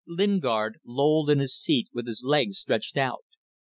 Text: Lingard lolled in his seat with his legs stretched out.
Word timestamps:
Lingard 0.07 0.79
lolled 0.83 1.29
in 1.29 1.37
his 1.37 1.55
seat 1.55 1.89
with 1.93 2.07
his 2.07 2.23
legs 2.25 2.57
stretched 2.57 2.97
out. 2.97 3.23